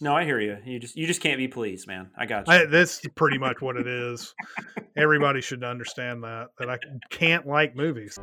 [0.00, 0.56] No, I hear you.
[0.64, 2.10] You just you just can't be pleased, man.
[2.18, 2.52] I got you.
[2.52, 4.34] I, that's pretty much what it is.
[4.96, 6.78] Everybody should understand that that I
[7.10, 8.18] can't like movies.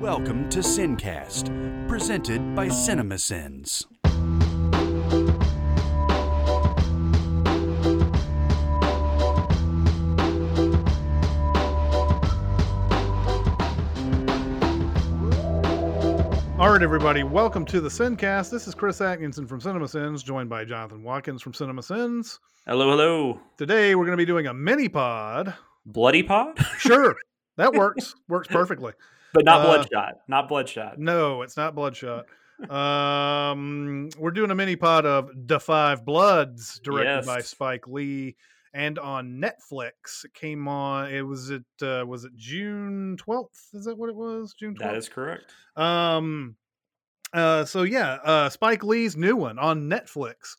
[0.00, 3.84] Welcome to Sincast, presented by CinemaSins.
[16.58, 18.50] All right, everybody, welcome to the Sincast.
[18.50, 22.40] This is Chris Atkinson from Cinema Sins, joined by Jonathan Watkins from Cinema Sins.
[22.66, 23.40] hello, hello.
[23.56, 25.54] Today, we're going to be doing a mini pod.
[25.86, 26.58] Bloody pod?
[26.78, 27.14] Sure,
[27.56, 28.14] that works.
[28.28, 28.92] works perfectly.
[29.32, 30.14] but not Uh, bloodshot.
[30.26, 30.98] Not bloodshot.
[30.98, 32.26] No, it's not Bloodshot.
[32.68, 38.34] Um, we're doing a mini pod of The Five Bloods, directed by Spike Lee,
[38.78, 40.24] and on Netflix.
[40.24, 41.12] It came on.
[41.12, 43.70] It was it uh, was it June twelfth?
[43.74, 44.54] Is that what it was?
[44.58, 44.96] June twelfth.
[44.96, 45.52] is correct.
[45.76, 46.56] Um
[47.32, 50.56] uh so yeah, uh Spike Lee's new one on Netflix.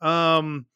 [0.00, 0.66] Um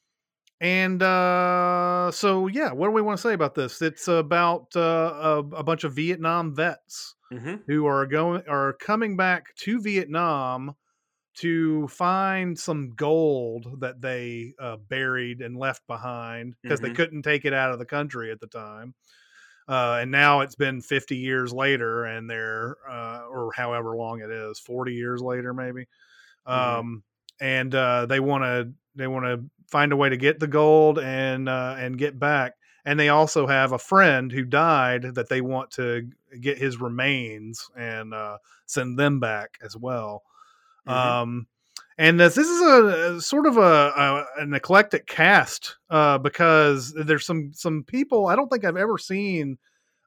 [0.60, 3.82] and uh so yeah, what do we want to say about this?
[3.82, 9.16] It's about uh, a, a bunch of Vietnam vets hmm who are going are coming
[9.16, 10.76] back to Vietnam
[11.37, 16.93] to find some gold that they uh, buried and left behind because they Mhm.
[16.93, 18.95] couldn't take it out of the country at the time.
[19.68, 24.30] Uh, and now it's been 50 years later, and they're uh, or however long it
[24.30, 25.87] is, 40 years later, maybe.
[26.52, 26.87] Mhm.
[26.87, 27.04] Um,
[27.40, 30.98] and uh, they want to they want to find a way to get the gold
[30.98, 32.54] and uh, and get back.
[32.84, 36.09] And they also have a friend who died that they want to
[36.40, 40.23] get his remains and uh, send them back as well.
[40.88, 40.92] Mhm.
[40.95, 41.46] Um,
[41.98, 46.93] and this, this is a, a sort of a, a an eclectic cast uh, because
[46.93, 49.56] there's some some people I don't think I've ever seen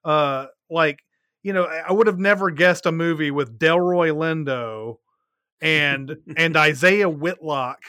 [0.06, 1.00] uh, like
[1.44, 4.98] you know I I would have never guessed a movie with Delroy Lindo
[5.62, 7.80] and and Isiah Whitlock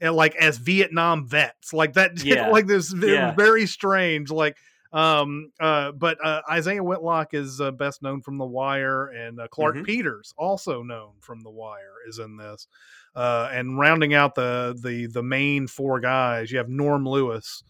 [0.00, 2.50] and like as Vietnam vets like that Yeah.
[2.50, 3.34] like this Yeah.
[3.34, 4.56] very strange like
[4.92, 9.48] um uh but uh, Isiah Whitlock is uh, best known from The Wire and uh,
[9.48, 9.84] Clarke Mhm.
[9.84, 12.68] Peters also known from The Wire is in this
[13.14, 17.64] uh and rounding out the the the main four guys you have Norm Lewis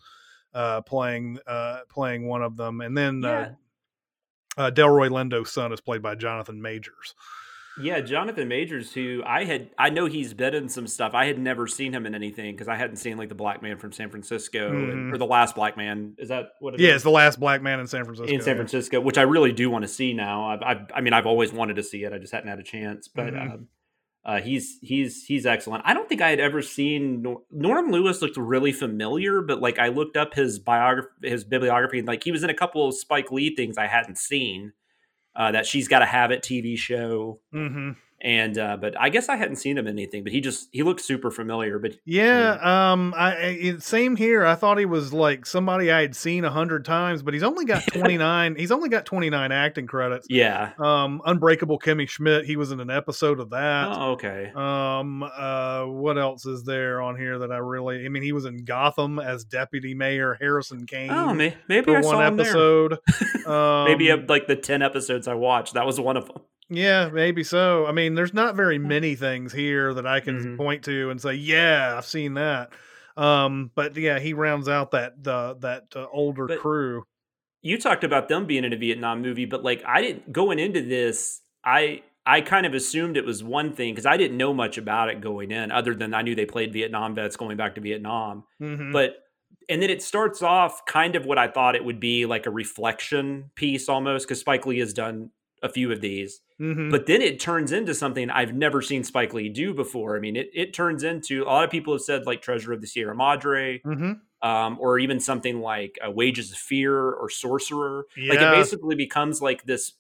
[0.55, 3.53] uh playing uh playing one of them and then Yeah.
[4.59, 7.15] uh, uh Delroy Lindo's son is played by Jonathan Majors
[7.81, 11.13] Yeah, Jonathan Majors, who I had, I know he's been in some stuff.
[11.15, 13.77] I had never seen him in anything because I hadn't seen like the Black Man
[13.79, 15.13] from San Francisco and- Mhm.
[15.15, 16.15] or the Last Black Man.
[16.19, 16.87] Is that what it is?
[16.87, 19.53] yeah it's the last black man in San Francisco in San Francisco, which I really
[19.53, 20.47] do want to see now.
[20.47, 22.13] I've, I've, I mean, I've always wanted to see it.
[22.13, 23.09] I just hadn't had a chance.
[23.09, 23.53] But Mhm.
[23.55, 23.69] um,
[24.25, 25.83] uh, he's he's he's excellent.
[25.87, 29.79] I don't think I had ever seen Nor- Norm Lewis looked really familiar, but like
[29.79, 32.95] I looked up his biography, his bibliography, and like he was in a couple of
[32.95, 34.73] Spike Lee things I hadn't seen.
[35.37, 39.29] Uh, that she's got to have it TV show, hmm and uh, but I guess
[39.29, 40.23] I hadn't seen him in anything.
[40.25, 41.79] But he just he looked super familiar.
[41.79, 44.45] But Yeah, um, I it, same here.
[44.47, 47.65] I thought he was like somebody I had seen a hundred times, but he's only
[47.67, 48.57] got twenty nine.
[48.57, 50.27] he's only got twenty nine acting credits.
[50.31, 52.47] yeah, Um, Unbreakable Kimmy Schmidt.
[52.47, 53.89] He was in an episode of that.
[53.89, 58.05] oh, okay, Um, uh, what else is there on here that I really?
[58.05, 61.99] I mean, he was in Gotham as Deputy Mayor Harrison Kane oh may, maybe for
[61.99, 62.47] I one saw him there.
[62.47, 62.99] episode.
[63.47, 66.39] um, maybe like the ten episodes I watched, that was one of them.
[66.69, 67.87] Yeah, maybe so.
[67.87, 70.57] I mean, there's not very many things here that I can Mhm.
[70.57, 72.73] point to and say, "Yeah, I've seen that."
[73.17, 77.05] Um, but yeah, he rounds out that the that uh, older But- crew.
[77.63, 80.83] you talked about them being in a Vietnam movie, but like I didn't going into
[80.83, 84.77] this, I I kind of assumed it was one thing because I didn't know much
[84.79, 87.81] about it going in, other than I knew they played Vietnam vets going back to
[87.81, 88.43] Vietnam.
[88.61, 88.93] Mhm.
[88.93, 89.23] But
[89.69, 92.51] and then it starts off kind of what I thought it would be, like a
[92.51, 95.31] reflection piece almost, because Spike Lee has done
[95.63, 96.41] a few of these.
[96.61, 96.91] Mhm.
[96.91, 100.17] But then it turns into something I've never seen Spike Lee do before.
[100.17, 102.81] I mean, it it turns into a lot of people have said like Treasure of
[102.81, 104.21] the Sierra Madre, Mhm.
[104.43, 108.07] um, or even something like uh, Wages of Fear or Sorcerer.
[108.17, 109.93] Like it basically becomes like this.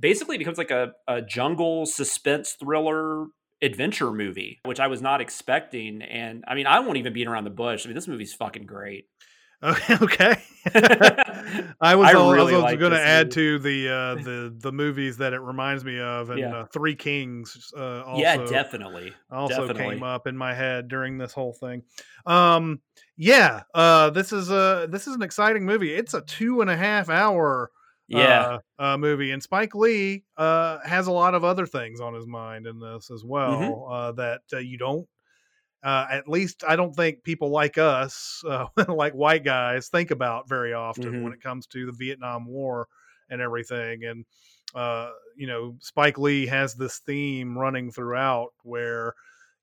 [0.00, 3.26] Basically, becomes like a, a jungle suspense thriller
[3.60, 6.00] adventure movie, which I was not expecting.
[6.02, 7.84] And I mean, I won't even beat around the bush.
[7.84, 9.06] I mean, this movie's fucking great.
[10.00, 10.36] Okay.
[11.80, 13.34] I was I al- I really was like going to add movie.
[13.34, 16.56] to the uh, the the movies that it reminds me of, and Yeah.
[16.56, 17.72] uh, Three Kings.
[17.76, 19.12] Uh, also, yeah, definitely.
[19.30, 19.94] also definitely.
[19.96, 21.82] came up in my head during this whole thing.
[22.26, 22.80] Um,
[23.16, 25.94] yeah, uh, this is a this is an exciting movie.
[25.94, 27.70] It's a two and a half hour
[28.08, 28.58] Yeah.
[28.78, 32.26] uh, uh, movie, and Spike Lee uh, has a lot of other things on his
[32.26, 33.92] mind in this as well Mm-hmm.
[33.92, 35.06] uh, that uh, you don't.
[35.82, 40.48] Uh, at least I don't think people like us, uh, like white guys, think about
[40.48, 41.22] very often Mhm.
[41.22, 42.88] when it comes to the Vietnam War
[43.30, 44.04] and everything.
[44.04, 44.24] And
[44.74, 49.14] uh, you know, Spike Lee has this theme running throughout where,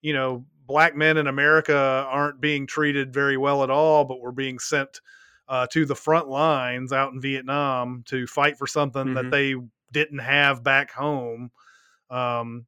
[0.02, 4.32] you know, black men in America aren't being treated very well at all, but we're
[4.32, 5.00] being sent
[5.48, 9.32] uh, to the front lines out in Vietnam to fight for something that Mhm.
[9.32, 9.56] they
[9.92, 11.52] didn't have back home.
[12.10, 12.66] Um,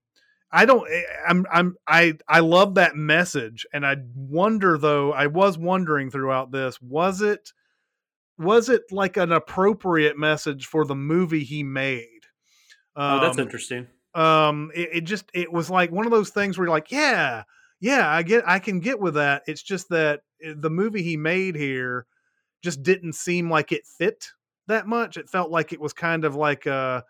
[0.51, 0.89] I don't.
[0.89, 1.45] eh, I'm.
[1.51, 1.75] I'm.
[1.87, 2.13] I.
[2.27, 5.11] I love that message, and I wonder though.
[5.13, 6.81] I was wondering throughout this.
[6.81, 7.51] Was it?
[8.37, 12.21] Was it like an appropriate message for the movie he made?
[12.95, 13.87] oh, that's Um, interesting.
[14.15, 17.43] um it, it just it was like one of those things where you're like yeah
[17.79, 21.17] yeah i get i can get with that it's just that eh, the movie he
[21.17, 22.05] made here
[22.63, 24.29] just didn't seem like it fit
[24.67, 27.01] that much it felt like it was kind of like uh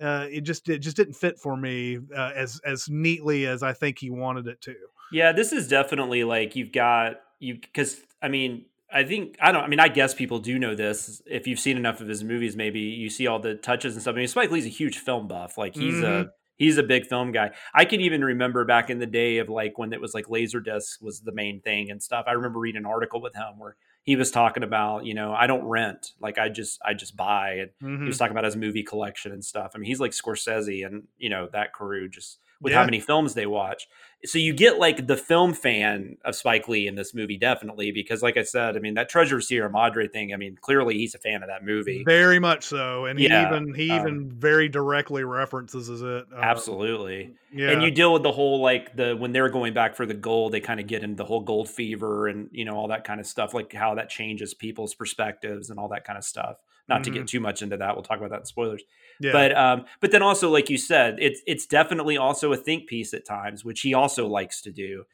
[0.00, 3.72] uh it just it just didn't fit for me uh, as as neatly as i
[3.72, 4.74] think he wanted it to
[5.10, 9.64] Yeah, this is definitely like you've got you because I mean I think I don't
[9.64, 12.56] I mean I guess people do know this if you've seen enough of his movies
[12.56, 14.14] maybe you see all the touches and stuff.
[14.14, 17.32] I mean Spike Lee's a huge film buff like he's a he's a big film
[17.32, 17.52] guy.
[17.74, 21.00] I can even remember back in the day of like when it was like Laserdisc
[21.00, 22.24] was the main thing and stuff.
[22.26, 23.76] I remember reading an article with him where
[24.08, 27.46] he was talking about you know I don't rent like I just I just buy
[27.62, 28.02] and Mhm.
[28.04, 29.72] he was talking about his movie collection and stuff.
[29.74, 32.78] I mean, he's like Scorsese and you know that crew just with Yeah.
[32.78, 33.86] how many films they watch.
[34.24, 38.20] So you get like the film fan of Spike Lee in this movie, definitely because,
[38.20, 40.34] like I said, I mean that Treasure Sierra Madre thing.
[40.34, 42.02] I mean, clearly he's a fan of that movie.
[42.04, 47.30] very much so and he even he um, even very directly references it uh, Absolutely.
[47.52, 50.14] yeah And you deal with the whole like the when they're going back for the
[50.14, 53.04] gold, they kind of get into the whole gold fever and you know all that
[53.04, 56.56] kind of stuff, like how that changes people's perspectives and all that kind of stuff.
[56.88, 57.14] Not to Mhm.
[57.14, 58.82] get too much into that, we'll talk about that in spoilers.
[59.20, 62.86] Yeah but um but then also like you said it's it's definitely also a think
[62.86, 65.04] piece at times which he also likes to do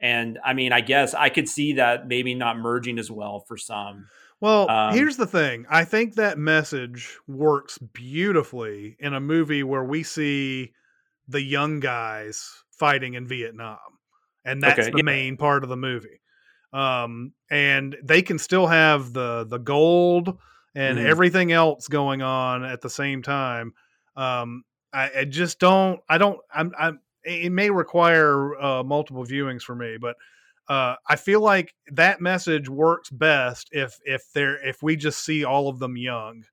[0.00, 3.56] and i mean i guess i could see that maybe not merging as well for
[3.56, 4.06] some
[4.40, 5.66] Well, Um, here's the thing.
[5.70, 10.72] I think that message works beautifully in a movie where we see
[11.28, 13.78] the young guys fighting in Vietnam.
[14.44, 15.04] And that's Okay, the yeah.
[15.04, 16.20] main part of the movie.
[16.72, 20.36] Um, and they can still have the the gold
[20.74, 21.00] and Mhm.
[21.00, 23.74] everything else going on at the same time.
[24.16, 29.62] Um, I, I just don't I don't I'm I'm it may require uh, multiple viewings
[29.62, 30.16] for me, but
[30.68, 35.44] uh, I feel like that message works best if if they're if we just see
[35.44, 36.44] all of them young,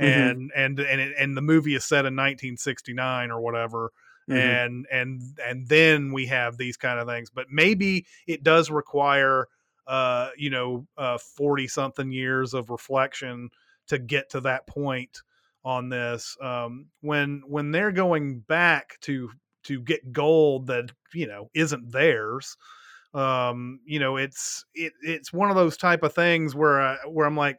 [0.00, 0.36] Mhm.
[0.36, 3.92] and and and it, and the movie is set in 1969 or whatever,
[4.28, 4.60] Mhm.
[4.60, 7.30] and and and then we have these kind of things.
[7.30, 9.48] But maybe it does require
[9.86, 13.50] uh you know uh 40 something years of reflection
[13.88, 15.18] to get to that point
[15.64, 19.30] on this um when when they're going back to
[19.64, 22.56] to get gold that you know isn't theirs
[23.14, 27.26] um you know it's it, it's one of those type of things where I, where
[27.26, 27.58] i'm like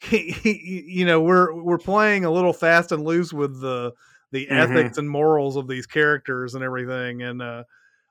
[0.10, 3.92] you know we're we're playing a little fast and loose with the
[4.30, 4.50] the Mhm.
[4.50, 7.64] ethics and morals of these characters and everything and uh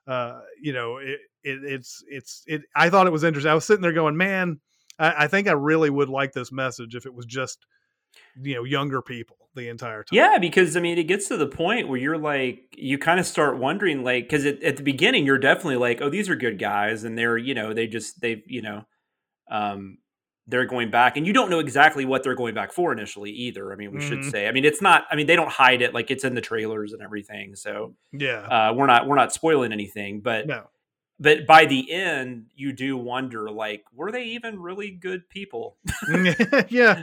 [0.06, 3.64] uh you know it, it it's it's it i thought it was interesting i was
[3.64, 4.60] sitting there going man
[4.98, 7.64] I, I think i really would like this message if it was just
[8.42, 10.16] you know younger people the entire time.
[10.16, 13.26] Yeah because i mean it gets to the point where you're like you kind of
[13.26, 17.04] start wondering like because at the beginning you're definitely like oh these are good guys
[17.04, 18.84] and they're you know they just they you know
[19.50, 19.98] um
[20.46, 23.72] they're going back and you don't know exactly what they're going back for initially either
[23.72, 24.30] i mean we should Mhm.
[24.30, 24.48] say.
[24.48, 26.92] I mean it's not i mean they don't hide it like it's in the trailers
[26.92, 28.40] and everything so yeah.
[28.70, 30.64] uh, we're not we're not spoiling anything, but no
[31.20, 35.76] but by the end, you do wonder like, were they even really good people?
[36.68, 37.02] yeah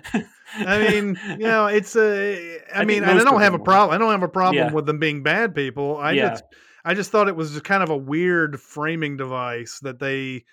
[0.58, 2.60] I mean, you know, it's a.
[2.74, 3.94] I, I mean, and I don't have a problem.
[3.94, 4.72] I don't have a problem Yeah.
[4.72, 5.98] with them being bad people.
[5.98, 6.30] I Yeah.
[6.30, 6.44] just,
[6.86, 10.46] I just thought it was just kind of a weird framing device that they,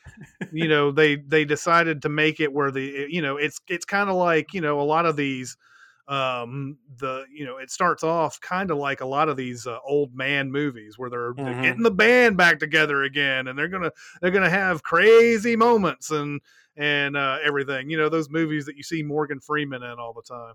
[0.51, 4.11] you know, they they decided to make it where the, you know, it's it's kind
[4.11, 5.57] of like you know a lot of these,
[6.09, 9.79] um, the you know, it starts off kind of like a lot of these uh,
[9.85, 11.63] old man movies where they're, they're Mhm.
[11.63, 16.41] getting the band back together again and they're gonna they're gonna have crazy moments and
[16.77, 17.91] and uh, everything.
[17.91, 20.55] You know, those movies that you see Morgan Freeman in all the time.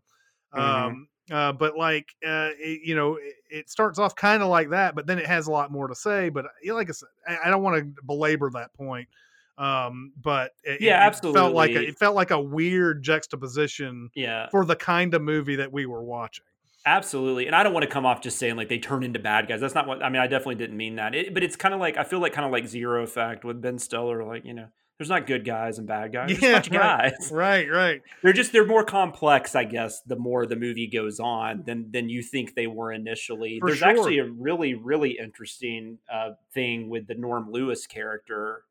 [0.55, 0.97] Mhm.
[0.97, 4.69] Um, uh, but like, uh, it, you know, it, it starts off kind of like
[4.69, 6.29] that, but then it has a lot more to say.
[6.29, 9.09] But uh, like I said, I, I don't want to belabor that point.
[9.57, 14.09] Um, but it, Yeah, it, it felt like a, it felt like a weird juxtaposition
[14.15, 16.45] Yeah, for the kind of movie that we were watching.
[16.85, 17.47] absolutely.
[17.47, 19.59] And I don't want to come off just saying like they turn into bad guys.
[19.61, 20.21] That's not what I mean.
[20.21, 21.15] I definitely didn't mean that.
[21.15, 23.61] It, but it's kind of like I feel like kind of like Zero Effect with
[23.61, 24.23] Ben Stiller.
[24.23, 26.29] Like you know, there's not good guys and bad guys.
[26.29, 27.13] There's Yeah, a bunch of right.
[27.19, 27.31] guys.
[27.31, 28.01] Right, right.
[28.23, 30.01] They're just they're more complex, I guess.
[30.01, 33.59] The more the movie goes on, than than you think they were initially.
[33.59, 33.89] For There's sure.
[33.89, 38.61] actually a really really interesting uh, thing with the Norm Lewis character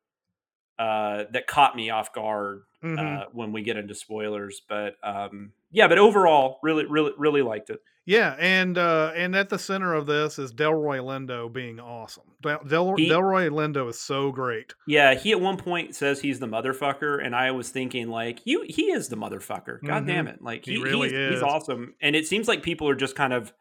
[0.79, 2.99] uh, that caught me off guard Mhm.
[3.23, 4.61] uh, when we get into spoilers.
[4.67, 7.79] But um, yeah, but overall, really really really liked it.
[8.05, 12.23] Yeah, and uh, and at the center of this is Delroy Lindo being awesome.
[12.41, 14.73] Del, Del, He- Delroy Lindo is so great.
[14.87, 18.63] Yeah, he at one point says he's the motherfucker, and I was thinking like, you,
[18.65, 19.79] he is the motherfucker.
[19.85, 20.07] God Mhm.
[20.07, 20.41] damn it!
[20.41, 21.33] Like He he, really he's, is.
[21.33, 23.51] he's awesome, and it seems like people are just kind of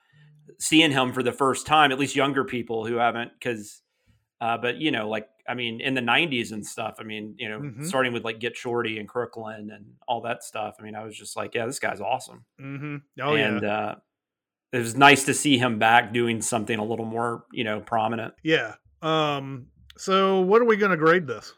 [0.61, 1.91] seeing him for the first time.
[1.91, 3.83] At least younger people who haven't, because,
[4.41, 6.97] uh, but you know, like I mean, in the '90s and stuff.
[6.99, 7.85] I mean, you know, Mhm.
[7.85, 10.77] starting with like Get Shorty and Crooklyn and all that stuff.
[10.79, 12.45] I mean, I was just like, yeah, this guy's awesome.
[12.59, 13.95] hmm Oh and yeah, uh,
[14.73, 18.35] it was nice to see him back doing something a little more, you know, prominent.
[18.43, 18.75] yeah.
[19.03, 21.53] Um, so what are we going to grade this?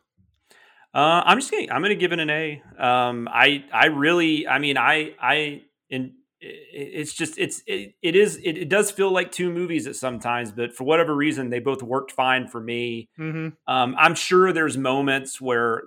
[0.95, 2.63] Uh, I'm just gonna I'm gonna give it an A.
[2.79, 8.37] Um, I I really I mean I I in it's just it's it, it is
[8.37, 11.83] it, it does feel like two movies at sometimes, but for whatever reason they both
[11.83, 13.09] worked fine for me.
[13.19, 13.49] Mm-hmm.
[13.73, 15.83] Um, I'm sure there's moments where,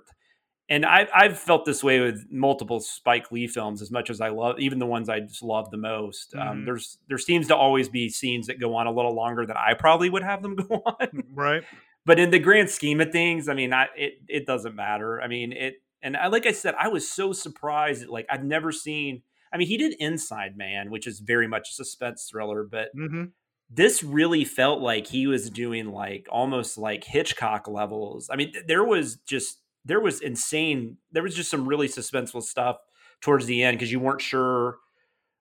[0.68, 4.28] and I I've felt this way with multiple Spike Lee films as much as I
[4.28, 6.34] love even the ones I just love the most.
[6.34, 6.64] Um, Mhm.
[6.66, 9.74] there's there seems to always be scenes that go on a little longer than I
[9.74, 11.62] probably would have them go on Right.
[12.04, 15.20] but in the grand scheme of things, I mean, I, it it doesn't matter.
[15.22, 18.02] I mean, it and I, like I said, I was so surprised.
[18.02, 19.22] That, like I've never seen.
[19.52, 23.24] I mean, he did Inside Man, which is very much a suspense thriller, but Mm-hmm.
[23.70, 28.28] this really felt like he was doing like almost like Hitchcock levels.
[28.30, 30.96] I mean, th- there was just there was insane.
[31.10, 32.76] There was just some really suspenseful stuff
[33.20, 34.76] towards the end because you weren't sure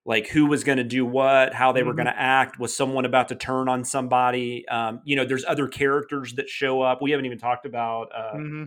[0.04, 1.98] like who was going to do what, how they were Mhm.
[1.98, 2.58] going to act.
[2.60, 4.68] Was someone about to turn on somebody?
[4.68, 7.04] Um, you know, there's other characters that show up.
[7.04, 8.10] We haven't even talked about.
[8.16, 8.64] Uh, Mm-hmm.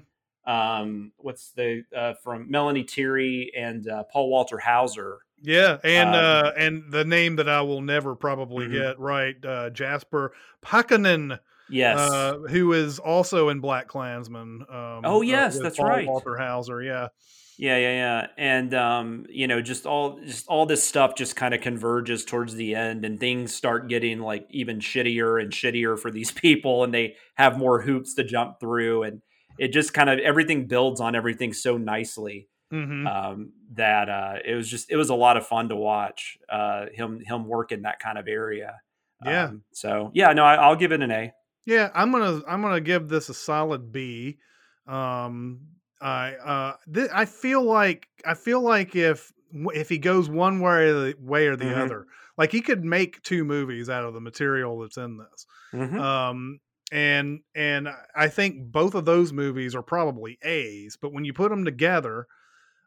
[0.50, 5.18] um, what's the uh, from Melanie Thierry and uh, Paul Walter Hauser.
[5.46, 8.70] Yeah, and Um, uh, and the name that I will never probably Mhm.
[8.70, 10.32] get right, uh, Jasper
[10.64, 12.00] Pakanen, Yes.
[12.00, 14.72] uh, who is also in BlacKkKlansman.
[14.72, 16.06] Um, Oh, yes, that's Paul right.
[16.06, 16.82] Walter Hauser.
[16.82, 17.08] Yeah,
[17.56, 18.26] Yeah, yeah, yeah.
[18.36, 22.54] And um, you know, just all just all this stuff just kind of converges towards
[22.54, 26.92] the end and things start getting like even shittier and shittier for these people and
[26.92, 29.22] they have more hoops to jump through and
[29.56, 34.54] it just kind of everything builds on everything so nicely hmm um, that uh, it
[34.54, 37.82] was just it was a lot of fun to watch uh, him him work in
[37.82, 38.80] that kind of area.
[39.24, 39.44] Yeah.
[39.46, 41.32] Um, so yeah, no, I, I'll give it an A.
[41.66, 41.90] yeah.
[41.94, 44.38] I'm gonna I'm gonna give this a solid B.
[44.86, 45.68] Um,
[46.00, 49.32] I uh, th- I feel like I feel like if
[49.72, 51.76] if he goes one way or the way or the Mhm.
[51.84, 55.46] other, like he could make two movies out of the material that's in this.
[55.72, 55.98] Mhm.
[55.98, 56.60] um
[56.92, 61.48] and and i think both of those movies are probably a's but when you put
[61.48, 62.26] them together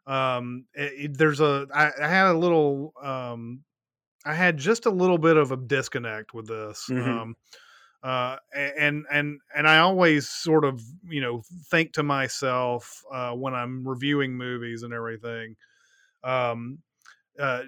[0.08, 3.64] um it, it- there's a I, I had a little um
[4.26, 7.20] i had just a little bit of a disconnect with this Mhm.
[7.22, 7.36] um
[8.02, 13.54] uh and and and i always sort of you know think to myself uh when
[13.54, 15.56] i'm reviewing movies and everything
[16.24, 16.78] um
[17.40, 17.62] uh,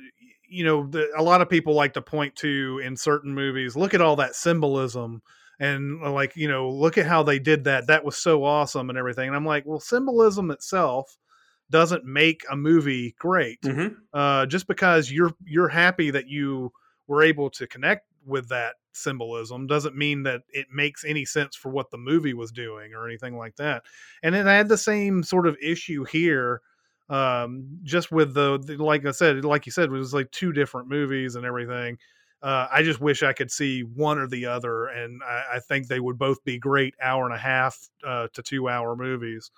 [0.49, 3.95] you know, the, a lot of people like to point to in certain movies, look
[3.95, 5.23] at all that symbolism
[5.61, 7.87] and uh, like, you know, look at how they did that.
[7.87, 9.29] That was so awesome and everything.
[9.29, 11.17] And I'm like, well, symbolism itself
[11.71, 13.61] doesn't make a movie great.
[13.63, 13.97] Mhm.
[14.13, 16.73] Uh, just because you're you're happy that you
[17.07, 21.71] were able to connect with that symbolism doesn't mean that it makes any sense for
[21.71, 23.83] what the movie was doing or anything like that.
[24.23, 26.61] And then I had the same sort of issue here
[27.09, 30.53] um just with the, the like i said like you said it was like two
[30.53, 31.99] different movies and everything
[32.43, 35.89] uh i just wish i could see one or the other and i, I think
[35.89, 39.51] they would both be great hour and a half uh to two hour movies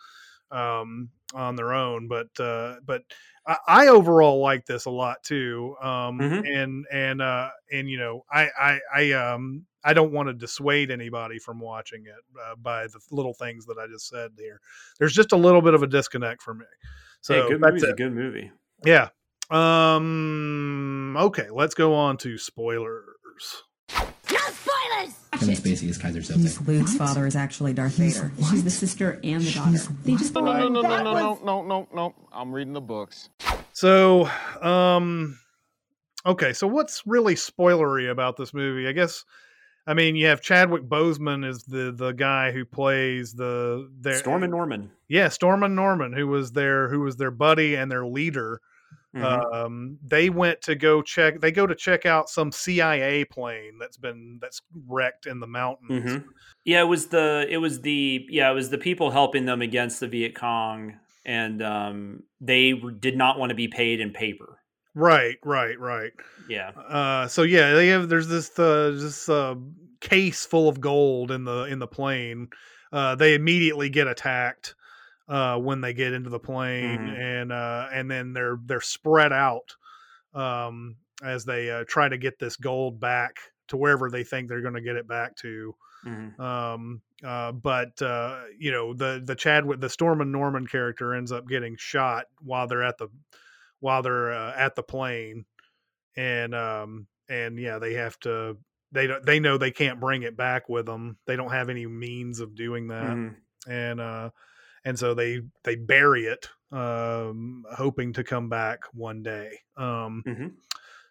[0.50, 3.02] um on their own but uh but
[3.46, 6.46] i, I overall like this a lot too um Mhm.
[6.46, 10.92] and and uh and you know i i i um I don't want to dissuade
[10.92, 14.60] anybody from watching it uh, by the little things that I just said here.
[15.00, 16.66] There's just a little bit of a disconnect for me.
[17.20, 18.52] So hey, good movie's a good movie.
[18.84, 19.08] Yeah.
[19.50, 21.16] Um.
[21.18, 21.48] Okay.
[21.50, 23.64] Let's go on to spoilers.
[25.32, 25.60] No spoilers!
[25.60, 26.66] Kevin Spacey is Keyser He's Soze.
[26.66, 28.32] Luke's father is actually Darth Vader.
[28.50, 29.78] She's the sister and the daughter.
[30.04, 32.14] They just No, no, no, no, no, no, no, no, no.
[32.32, 33.28] I'm reading the books.
[33.72, 34.28] So,
[34.60, 35.38] um,
[36.26, 36.52] okay.
[36.52, 38.86] So, what's really spoilery about this movie?
[38.88, 39.24] I guess.
[39.84, 44.50] I mean, you have Chadwick Boseman is the the guy who plays the their Stormin'
[44.50, 44.92] Norman.
[45.08, 48.60] yeah Stormin' Norman who was their who was their buddy and their leader.
[49.14, 49.54] Mhm.
[49.54, 53.96] um, they went to go check they go to check out some cia plane that's
[53.98, 56.24] been that's wrecked in the mountains Mhm.
[56.64, 59.98] Yeah, it was the it was the yeah it was the people helping them against
[60.00, 64.58] the Viet Cong, and um, they did not want to be paid in paper.
[64.94, 66.12] right right right
[66.48, 69.56] Yeah, uh, so yeah they have there's this uh, this uh,
[70.00, 72.48] case full of gold in the in the plane
[72.92, 74.74] uh, they immediately get attacked
[75.28, 77.20] uh, when they get into the plane Mhm.
[77.20, 79.76] and uh, and then they're they're spread out
[80.34, 83.36] um, as they uh, try to get this gold back
[83.68, 85.74] to wherever they think they're going to get it back to.
[86.04, 86.38] Mhm.
[86.40, 91.46] Um, uh, but uh, you know the the Chadwick the Stormin' Norman character ends up
[91.46, 93.08] getting shot while they're at the
[93.80, 95.44] while they're uh, at the plane,
[96.16, 98.56] and um, and yeah, they have to
[98.90, 101.18] they don't they know they can't bring it back with them.
[101.26, 103.36] They don't have any means of doing that, Mhm.
[103.68, 104.30] and uh,
[104.84, 109.58] and so they they bury it, um, hoping to come back one day.
[109.76, 110.52] Um, Mhm.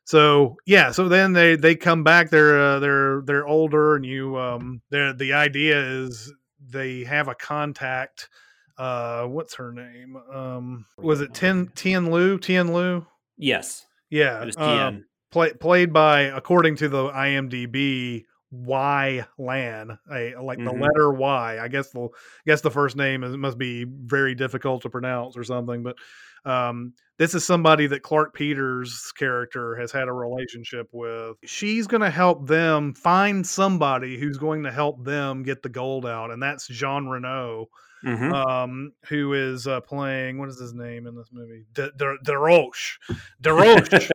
[0.04, 2.30] so yeah, so then they they come back.
[2.30, 7.36] They're uh, they're they're older, and you um, they're, the idea is they have a
[7.36, 8.30] contact.
[8.78, 10.16] Uh, what's her name?
[10.34, 12.38] Um, was it Tien Tien Lu?
[12.40, 13.06] Tien Lu?
[13.38, 15.06] Yes, Yeah, it was uh, Tien.
[15.32, 20.82] play, played by according to the IMDb Y Lan, a, like the Mhm.
[20.82, 21.60] letter Y.
[21.60, 22.08] I guess the I
[22.46, 25.84] guess the first name is, must be very difficult to pronounce or something.
[25.84, 25.96] But
[26.44, 31.38] um, this is somebody that Clarke Peters' character has had a relationship with.
[31.46, 36.06] She's going to help them find somebody who's going to help them get the gold
[36.06, 37.68] out, and that's Jean Reno
[38.04, 38.34] Mhm.
[38.34, 41.66] um, who is uh, playing what is his name in this movie?
[41.74, 42.98] De, De, DeRoche.
[43.42, 44.10] DeRoche.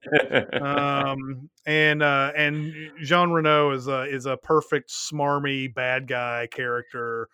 [0.62, 7.28] um, and uh, and Jean Reno is a is a perfect smarmy bad guy character.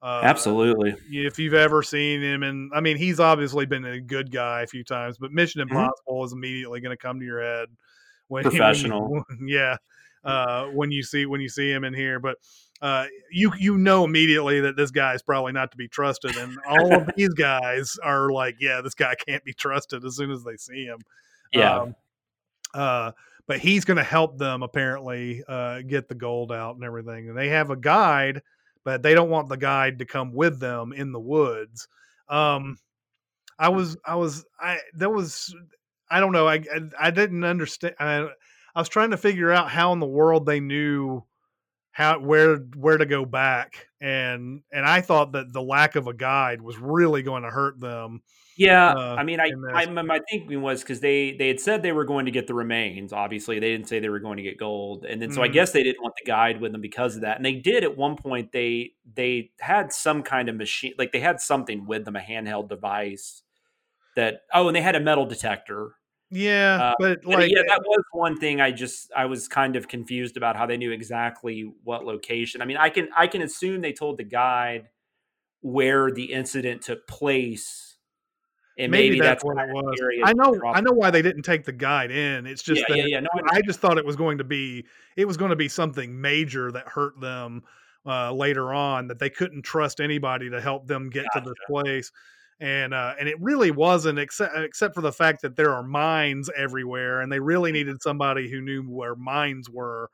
[0.00, 0.94] Uh, Absolutely.
[1.10, 4.66] If you've ever seen him, and I mean, he's obviously been a good guy a
[4.66, 5.70] few times, but Mission Mhm.
[5.70, 7.68] Impossible is immediately going to come to your head
[8.28, 9.24] when when you- Professional.
[9.44, 9.76] yeah,
[10.24, 12.36] uh, when you see when you see him in here, but
[12.80, 16.56] uh, you you know immediately that this guy is probably not to be trusted, and
[16.68, 20.44] all of these guys are like, yeah, this guy can't be trusted as soon as
[20.44, 20.98] they see him.
[21.52, 21.80] Yeah.
[21.80, 21.94] Um,
[22.74, 23.12] uh,
[23.46, 27.30] but he's going to help them apparently uh, get the gold out and everything.
[27.30, 28.42] And they have a guide,
[28.84, 31.88] but they don't want the guide to come with them in the woods.
[32.28, 32.78] Um,
[33.58, 35.54] I was, I was, I that was,
[36.10, 36.46] I don't know.
[36.46, 37.94] I I, I didn't understand.
[37.98, 38.28] I,
[38.74, 41.24] I was trying to figure out how in the world they knew
[41.98, 46.14] how where where to go back and and I thought that the lack of a
[46.14, 48.22] guide was really going to hurt them.
[48.56, 49.50] Yeah, uh, I mean, I.
[49.74, 52.54] I my thinking was because they they had said they were going to get the
[52.54, 53.12] remains.
[53.12, 55.52] Obviously, they didn't say they were going to get gold, and then so I Mhm.
[55.54, 57.36] guess they didn't want the guide with them because of that.
[57.36, 58.52] And they did at one point.
[58.52, 62.68] They they had some kind of machine, like they had something with them, a handheld
[62.68, 63.42] device
[64.16, 64.42] that.
[64.54, 65.94] Oh, and they had a metal detector.
[66.30, 68.60] Yeah, Uh, but But like yeah, that was one thing.
[68.60, 72.60] I just I was kind of confused about how they knew exactly what location.
[72.60, 74.88] I mean, I can I can assume they told the guide
[75.62, 77.96] where the incident took place,
[78.78, 79.98] and maybe, maybe, that's, that's what it was.
[80.24, 82.46] I know, I know why they didn't take the guide in.
[82.46, 83.20] It's just yeah, that yeah, yeah.
[83.20, 84.84] No, I I just thought it was going to be
[85.16, 87.62] it was going to be something major that hurt them
[88.06, 92.12] uh, later on that they couldn't trust anybody to help them get to this place.
[92.60, 96.50] And uh, and it really wasn't except except for the fact that there are mines
[96.56, 100.10] everywhere, and they really needed somebody who knew where mines were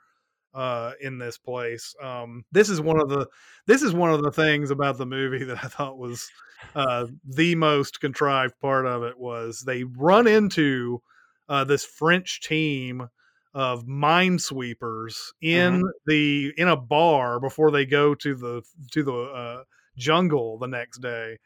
[0.55, 1.95] uh, in this place.
[2.03, 3.27] Um, this is one of the
[3.67, 6.31] this is one of the things about the movie that I thought was
[6.75, 11.03] uh, the most contrived part of it was they run into
[11.49, 13.09] uh, this French team
[13.53, 19.63] of minesweepers in the in a bar before they go to the to the uh,
[19.97, 21.39] jungle the next day,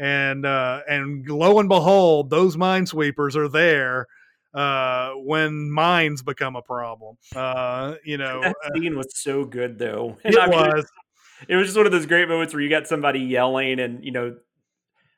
[0.00, 4.06] and uh, and lo and behold, those minesweepers are there
[4.52, 9.78] uh when mines become a problem uh you know that uh, scene was so good
[9.78, 10.18] though.
[10.24, 10.90] And it I mean, was
[11.46, 14.10] it was just one of those great moments where you got somebody yelling and you
[14.10, 14.36] know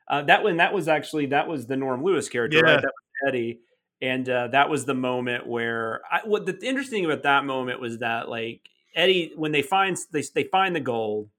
[0.07, 2.63] uh, that one that was actually that was the Norm Lewis character, Yeah.
[2.63, 2.81] right?
[2.81, 3.59] That was Eddie.
[4.01, 7.79] And uh, that was the moment where I, what the interesting thing about that moment
[7.79, 8.61] was that like
[8.95, 11.29] Eddie when they find they they find the gold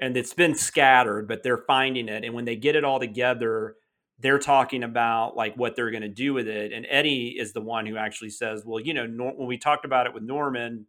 [0.00, 3.76] and it's been scattered but they're finding it and when they get it all together
[4.18, 7.60] they're talking about like what they're going to do with it and Eddie is the
[7.60, 10.86] one who actually says well you know Nor- when we talked about it with Norman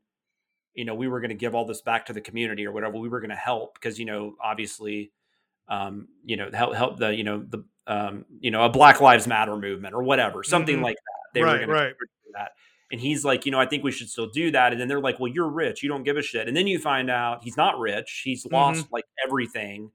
[0.73, 2.97] you know we were going to give all this back to the community or whatever
[2.97, 5.11] we were going to help because you know obviously
[5.67, 9.27] um you know help help the you know the um you know a black lives
[9.27, 10.83] matter movement or whatever something Mhm.
[10.83, 11.93] like that they were going to right.
[11.99, 12.51] do that
[12.93, 15.01] and he's like you know i think we should still do that and then they're
[15.01, 17.57] like well you're rich you don't give a shit and then you find out he's
[17.57, 18.55] not rich he's Mm-hmm.
[18.55, 19.91] lost like everything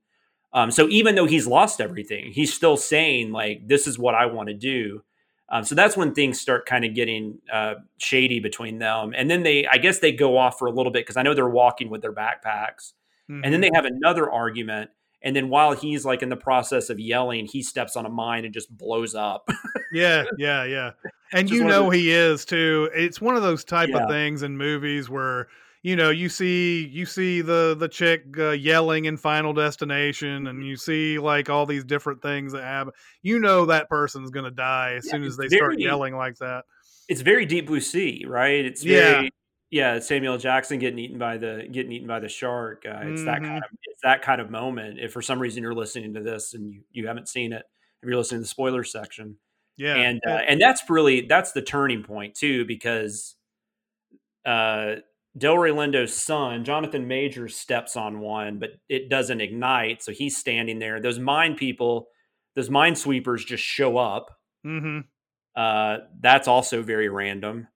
[0.53, 4.27] um so even though he's lost everything he's still saying like this is what i
[4.27, 5.03] want to do
[5.51, 9.15] um, so that's when things start kind of getting uh, shady between them.
[9.17, 11.33] And then they, I guess they go off for a little bit because I know
[11.33, 12.93] they're walking with their backpacks.
[13.45, 14.91] And then they have another argument.
[15.23, 18.45] And then while he's like in the process of yelling, he steps on a mine
[18.45, 19.49] and just blows up.
[19.91, 20.91] yeah yeah yeah
[21.33, 24.03] and you know those- he is too it's one of those type Yeah.
[24.05, 25.49] of things in movies where
[25.83, 30.67] you know you see you see the the chick uh, yelling in final destination and
[30.67, 34.95] you see like all these different things that happen you know that person's gonna die
[34.97, 36.65] as Yeah, soon as they start yelling like that
[37.09, 38.65] it's very deep blue sea, right?
[38.65, 39.31] It's very
[39.71, 42.85] yeah, Samuel Jackson getting eaten by the getting eaten by the shark.
[42.87, 43.47] Uh, it's that Mhm.
[43.49, 44.99] kind of it's that kind of moment.
[44.99, 47.65] If for some reason you're listening to this and you, you haven't seen it,
[48.03, 49.39] if you're listening to the spoiler section,
[49.79, 53.37] Yeah, and uh, and that's really that's the turning point too because
[54.45, 54.97] uh
[55.39, 60.79] Delroy Lindo's son Jonathan Major steps on one but it doesn't ignite so he's standing
[60.81, 62.09] there those mine people
[62.57, 64.31] those mine sweepers just show up
[64.67, 65.01] Mm-hmm.
[65.55, 67.69] uh that's also very random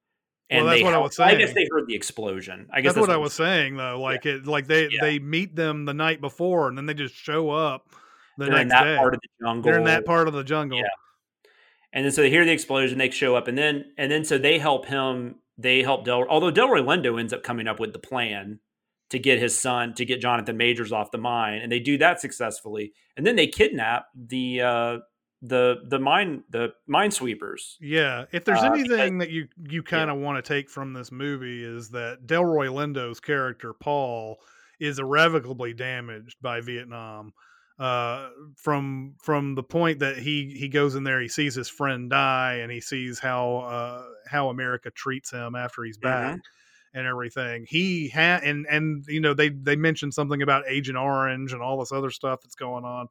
[0.51, 1.37] Well, that's what I was saying.
[1.37, 4.01] I guess they heard the explosion I guess that's, what I I'm was saying though.
[4.01, 5.01] Like it, like they Yeah.
[5.01, 7.87] they meet them the night before, and then they just show up
[8.39, 8.97] the they're in next that day.
[8.97, 10.79] part of the jungle They're in that part of the jungle.
[10.79, 10.89] Yeah.
[11.93, 14.39] And then so they hear the explosion they show up and then and then so
[14.39, 16.27] they help him they help Delroy.
[16.29, 18.59] although Delroy Lindo ends up coming up with the plan
[19.11, 22.21] to get his son to get Jonathan Majors off the mine and they do that
[22.21, 24.99] successfully and then they kidnap the uh
[25.43, 30.19] the the mine the minesweepers Yeah, if there's Uh, anything that you you kind of
[30.19, 34.39] want to take from this movie is that Delroy Lindo's character Paul
[34.81, 37.33] is irrevocably damaged by Vietnam.
[37.83, 42.09] Uh, from from the point that he he goes in there, he sees his friend
[42.09, 46.39] die, and he sees how uh, how America treats him after he's back
[46.95, 47.67] and everything.
[47.69, 51.81] He had and and you know they they mentioned something about Agent Orange and all
[51.81, 53.09] this other stuff that's going on.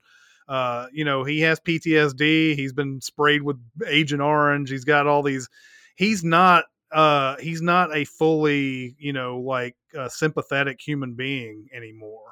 [0.47, 2.55] Uh, you know, he has PTSD.
[2.55, 4.69] He's been sprayed with Agent Orange.
[4.69, 5.49] He's got all these.
[5.97, 6.63] He's not.
[6.93, 12.31] Uh, he's not a fully, you know, like uh, sympathetic human being anymore.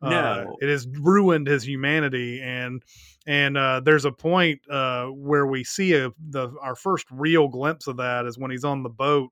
[0.00, 0.56] Uh, No.
[0.60, 2.82] it has ruined his humanity, and
[3.26, 7.86] and uh, there's a point uh, where we see a the our first real glimpse
[7.88, 9.30] of that is when he's on the boat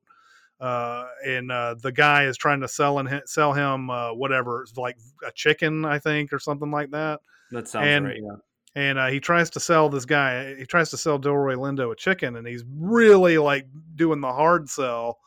[0.60, 4.76] uh, and uh, the guy is trying to sell and sell him uh, whatever, it's
[4.76, 7.20] like a chicken, I think, or something like that.
[7.52, 8.36] that sounds And- right yeah
[8.74, 10.54] And uh, he tries to sell this guy.
[10.56, 14.68] He tries to sell Delroy Lindo a chicken, and he's really like doing the hard
[14.68, 15.18] sell.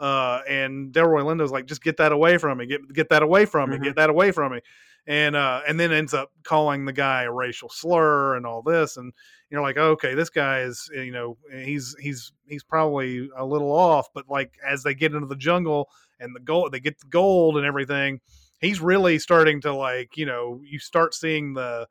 [0.00, 2.66] Uh, and Delroy Lindo's like, just get that away from me.
[2.66, 3.76] Get get that away from me.
[3.76, 3.84] Mhm.
[3.84, 4.60] Get that away from me.
[5.06, 8.96] And uh, and then ends up calling the guy a racial slur and all this.
[8.96, 9.12] And
[9.50, 14.08] you're like, okay, this guy is, you know, he's he's he's probably a little off.
[14.14, 17.56] But like as they get into the jungle and the gold, they get the gold
[17.58, 18.20] and everything.
[18.60, 21.88] He's really starting to like, you know, you start seeing the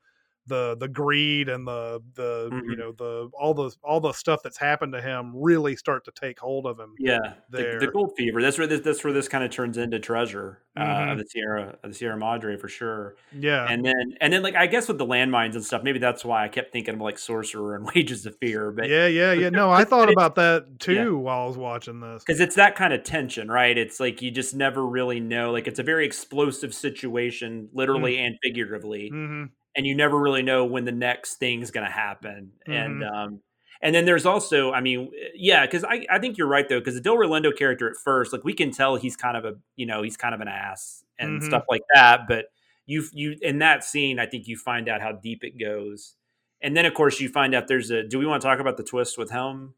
[0.49, 2.77] the the greed and the the you Mhm.
[2.77, 6.37] know the all the all the stuff that's happened to him really start to take
[6.39, 6.95] hold of him.
[6.99, 7.17] yeah
[7.49, 10.61] the, the gold fever that's where this that's where this kind of turns into treasure
[10.75, 11.11] uh, Mhm.
[11.13, 13.67] of the Sierra of the Sierra Madre for sure Yeah.
[13.69, 16.43] and then and then like I guess with the landmines and stuff, maybe that's why
[16.43, 19.49] I kept thinking of like Sorcerer and Wages of Fear, but yeah, yeah, yeah.
[19.49, 22.23] No, I thought about that too while I was watching this.
[22.25, 23.77] because it's that kind of tension, right?
[23.77, 25.51] It's like you just never really know.
[25.51, 29.45] Like it's a very explosive situation, literally and figuratively, hmm
[29.79, 32.51] and you never really know when the next thing's going to happen.
[32.67, 33.15] And Mm-hmm.
[33.15, 33.39] um,
[33.81, 36.95] and then there's also, I mean, yeah, because I I think you're right though, because
[36.95, 39.85] the Delroy Lindo character at first, like we can tell he's kind of a you
[39.85, 41.45] know he's kind of an ass and Mhm.
[41.45, 42.47] stuff like that, but
[42.85, 46.15] you you in that scene, I think you find out how deep it goes.
[46.61, 48.03] And then, of course, you find out there's a.
[48.03, 49.75] Do we want to talk about the twist with Helm?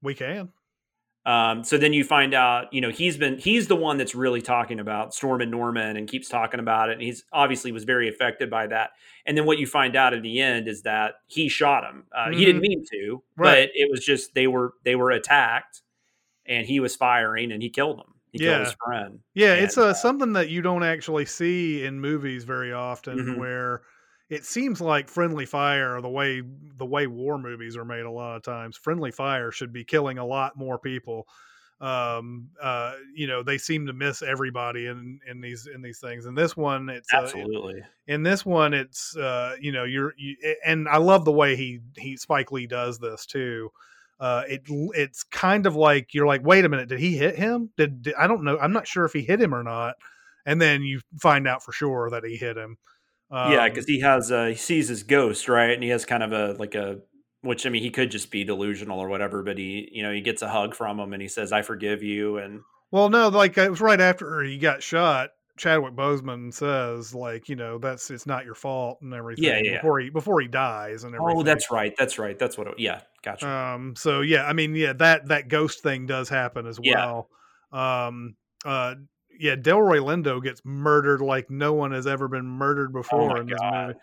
[0.00, 0.48] We can.
[1.24, 4.42] Um, so then you find out, you know, he's been he's the one that's really
[4.42, 6.94] talking about Stormin' Norman and keeps talking about it.
[6.94, 8.90] And he's obviously was very affected by that.
[9.26, 12.04] And then what you find out in the end is that he shot him.
[12.12, 12.68] Uh, He didn't Mhm.
[12.68, 13.68] mean to, Right.
[13.68, 15.82] but it was just they were they were attacked,
[16.46, 18.14] and he was firing and he killed them.
[18.32, 18.74] He killed his Yeah.
[18.86, 19.20] friend.
[19.34, 23.36] Yeah, it's And, uh, something that you don't actually see in movies very often, Mhm.
[23.36, 23.82] where
[24.32, 26.42] it seems like friendly fire, the way
[26.78, 30.16] the way war movies are made, a lot of times, friendly fire should be killing
[30.16, 31.28] a lot more people.
[31.82, 36.24] Um, uh, you know, they seem to miss everybody in in these in these things.
[36.24, 37.82] And this one, it's uh, absolutely.
[38.06, 41.80] in this one it's uh you know you're you, and i love the way he
[41.96, 43.70] he spike lee does this too
[44.18, 44.62] uh it
[44.94, 48.14] it's kind of like you're like wait a minute did he hit him did, did
[48.14, 49.94] i don't know i'm not sure if he hit him or not
[50.46, 52.76] and then you find out for sure that he hit him
[53.32, 55.72] um, yeah, because he has uh, he sees his ghost, right?
[55.72, 57.00] And he has kind of a like a
[57.40, 60.20] which I mean he could just be delusional or whatever, but he you know he
[60.20, 63.56] gets a hug from him and he says I forgive you and well no like
[63.58, 68.26] it was right after he got shot chadwick boseman says like you know that's it's
[68.26, 69.76] not your fault and everything Yeah, yeah, yeah.
[69.76, 72.74] before he before he dies and everything oh that's right that's right that's what it,
[72.78, 76.80] yeah gotcha Um, so yeah, I mean, yeah, that that ghost thing does happen as
[76.82, 77.04] Yeah.
[77.04, 77.28] well.
[77.70, 78.94] Um, uh,
[79.42, 83.46] yeah, Delroy Lindo gets murdered like no one has ever been murdered before Oh in
[83.48, 83.86] this God.
[83.88, 83.98] movie.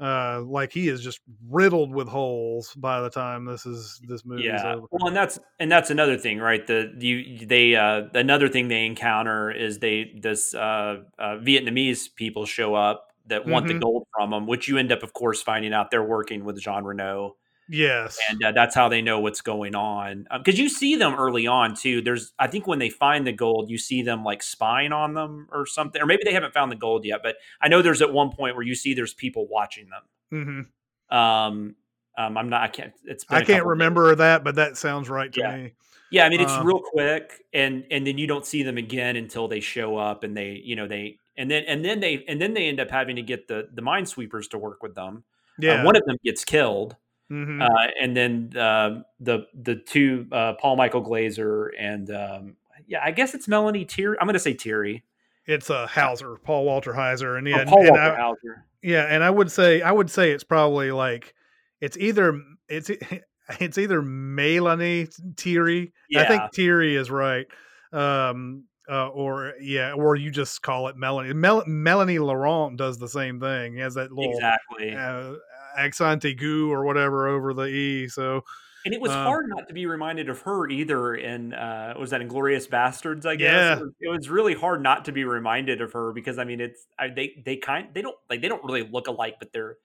[0.00, 4.42] Uh, like he is just riddled with holes by the time this is this movie.
[4.42, 4.86] yeah over.
[4.90, 8.84] well and that's and that's another thing right the you they uh another thing they
[8.86, 13.80] encounter is they this uh, uh vietnamese people show up that want the Mhm.
[13.82, 16.82] gold from them which you end up of course finding out they're working with jean
[16.82, 17.36] reno
[17.68, 18.18] Yes.
[18.30, 21.74] and uh, that's how they know what's going on because you see them early on
[21.74, 25.14] too there's i think when they find the gold you see them like spying on
[25.14, 28.02] them or something or maybe they haven't found the gold yet but i know there's
[28.02, 30.66] at one point where you see there's people watching them
[31.10, 31.74] hmm um
[32.18, 34.18] um i'm not i can't it's I can't remember days.
[34.18, 35.56] that, but that sounds right to Yeah.
[35.56, 35.72] me.
[36.10, 39.16] yeah i mean it's Um, real quick and and then you don't see them again
[39.16, 42.40] until they show up and they you know they and then and then they and
[42.40, 45.24] then they end up having to get the the minesweepers to work with them
[45.58, 45.84] Uh, Yeah.
[45.84, 46.96] one of them gets killed
[47.28, 47.68] hmm uh,
[48.00, 52.56] and then uh, the the two uh, Paul Michael Glazer and um,
[52.86, 54.16] yeah, I guess it's Melanie Tier.
[54.20, 55.04] I'm going to say Thierry.
[55.46, 58.64] it's a Hauser, Paul Walter Heiser, and yeah, Oh, and- Paul and Walter I- Hauser.
[58.82, 61.34] yeah, and I would say I would say it's probably like
[61.80, 62.90] it's either it's
[63.60, 65.92] it's either Melanie Thierry.
[66.16, 67.46] I think Thierry is right.
[67.92, 71.32] Um, uh, or yeah, or you just call it Melanie.
[71.32, 73.74] Mel- Melanie Laurent does the same thing.
[73.74, 74.92] He has that little Exactly.
[74.94, 75.34] uh,
[75.76, 78.08] accent aigu or whatever over the e.
[78.08, 78.44] So
[78.84, 81.14] and it was um, hard not to be reminded of her either.
[81.14, 83.24] In uh, was that Inglourious Basterds?
[83.24, 83.72] I guess Yeah.
[83.76, 86.60] it, was, it was really hard not to be reminded of her because I mean
[86.60, 89.76] it's I, they they kind they don't like they don't really look alike, but they're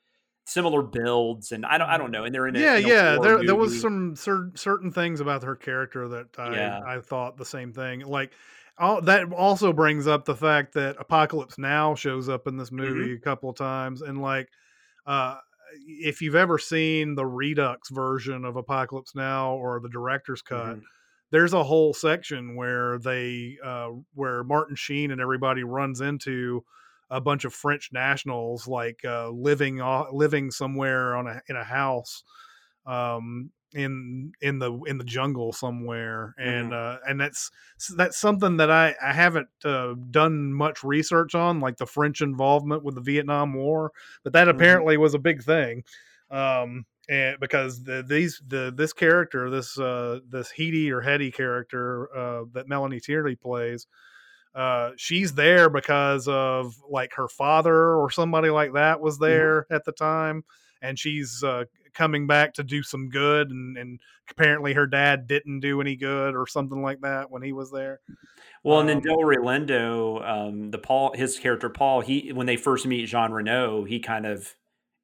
[0.45, 2.25] similar builds and I don't I don't know.
[2.25, 3.17] And they're in a, yeah, in yeah.
[3.21, 6.81] There there was some cer- certain things about her character that I Yeah.
[6.85, 8.01] I thought the same thing.
[8.01, 8.31] Like
[8.77, 12.77] all, that also brings up the fact that Apocalypse Now shows up in this Mm-hmm.
[12.77, 14.49] movie a couple of times, and like
[15.05, 15.35] uh,
[15.85, 20.77] if you've ever seen the Redux version of Apocalypse Now or the director's cut.
[20.77, 20.83] Mhm.
[21.31, 26.65] There's a whole section where they, uh, where Martin Sheen and everybody runs into
[27.11, 31.63] a bunch of French nationals, like uh, living off, living somewhere on a in a
[31.63, 32.23] house,
[32.85, 37.51] um, in in the in the jungle somewhere, and uh, and that's
[37.95, 42.83] that's something that I I haven't uh, done much research on, like the French involvement
[42.83, 43.91] with the Vietnam War,
[44.23, 44.51] but that Mhm.
[44.55, 45.83] apparently was a big thing.
[46.31, 52.15] Um, and because the these the this character this uh this Heedy or Hetty character
[52.15, 53.87] uh that Melanie Tierney plays
[54.55, 59.85] uh she's there because of like her father or somebody like that was there at
[59.85, 60.43] the time
[60.81, 61.63] and she's uh
[61.93, 66.35] coming back to do some good and and apparently her dad didn't do any good
[66.35, 67.99] or something like that when he was there
[68.63, 72.57] Well, and then Um, Delroy Lindo, um, the Paul, his character Paul, he when they
[72.57, 74.53] first meet Jean Reno, he kind of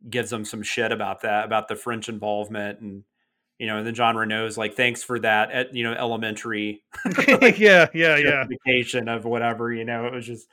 [0.10, 3.04] gives them some shit about that, about the French involvement, and
[3.58, 6.84] you know, and then Jean Reno's like, "Thanks for that," at, you know, elementary
[7.58, 9.72] yeah yeah yeah justification of whatever.
[9.74, 10.48] You know, it was just,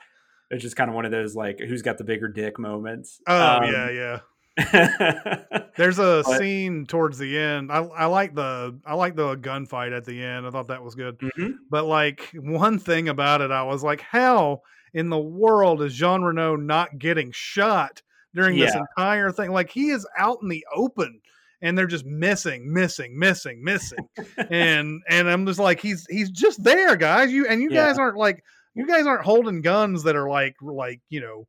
[0.51, 3.21] it was just kind of one of those like, who's got the bigger dick moments.
[3.27, 4.21] oh Um, yeah yeah
[5.77, 7.73] There's a But- scene towards the end.
[7.73, 10.47] I, I like the I like the gunfight at the end.
[10.47, 11.19] I thought that was good.
[11.19, 11.55] Mhm.
[11.71, 14.61] But like one thing about it, I was like, how
[14.95, 18.03] in the world is Jean Reno not getting shot
[18.35, 19.51] during this entire thing?
[19.53, 21.21] Like he is out in the open
[21.63, 24.07] and they're just missing, missing, missing, missing.
[24.51, 27.33] and and I'm just like, he's he's just there, guys.
[27.33, 27.87] You and you Yeah.
[27.87, 28.43] guys aren't like
[28.75, 31.47] you guys aren't holding guns that are like like, you know,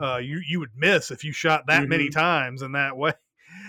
[0.00, 2.12] uh you you would miss if you shot that many Mhm.
[2.12, 3.12] times in that way.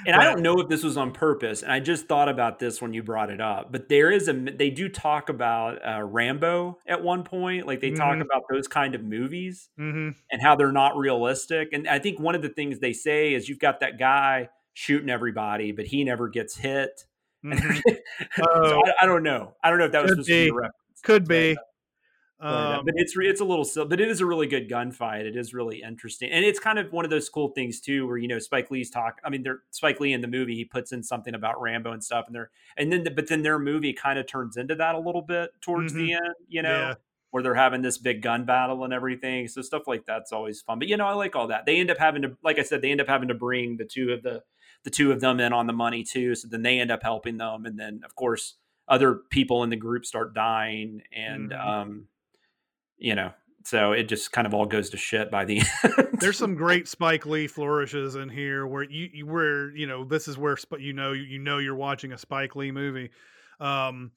[0.07, 2.79] And I don't know if this was on purpose, and I just thought about this
[2.81, 3.71] when you brought it up.
[3.71, 7.91] But there is a they do talk about uh, Rambo at one point, like they
[7.91, 8.21] talk Mhm.
[8.21, 11.69] about those kind of movies hmm and how they're not realistic.
[11.73, 15.09] And I think one of the things they say is you've got that guy shooting
[15.09, 17.05] everybody, but he never gets hit.
[17.45, 17.81] Mhm.
[18.35, 18.81] so Oh.
[18.85, 19.55] I, I don't know.
[19.63, 21.01] I don't know if that was Could supposed to be a reference.
[21.03, 21.57] Could but, be.
[22.39, 24.69] But, uh, Um, but it's re- it's a little but it is a really good
[24.69, 25.21] gunfight.
[25.25, 28.17] It is really interesting, and it's kind of one of those cool things too, where
[28.17, 29.19] you know Spike Lee's talk.
[29.23, 32.03] I mean, they're Spike Lee in the movie he puts in something about Rambo and
[32.03, 34.95] stuff, and they're and then the, but then their movie kind of turns into that
[34.95, 36.95] a little bit towards the end, you know, Yeah.
[37.31, 39.47] where they're having this big gun battle and everything.
[39.47, 40.79] So stuff like that's always fun.
[40.79, 41.65] But you know, I like all that.
[41.65, 43.85] They end up having to, like I said, they end up having to bring the
[43.85, 44.43] two of the
[44.83, 46.35] the two of them in on the money too.
[46.35, 48.55] So then they end up helping them, and then of course
[48.87, 51.59] other people in the group start dying, and Mhm.
[51.67, 52.07] um,
[52.97, 53.31] you know,
[53.65, 56.07] so it just kind of all goes to shit by the end.
[56.19, 60.27] there's some great Spike Lee flourishes in here where you, you where you know this
[60.27, 63.09] is where you know you know you're watching a Spike Lee movie.
[63.59, 64.11] Um,